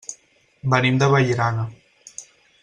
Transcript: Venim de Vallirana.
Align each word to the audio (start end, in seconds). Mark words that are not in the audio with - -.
Venim 0.73 0.97
de 1.03 1.11
Vallirana. 1.17 1.67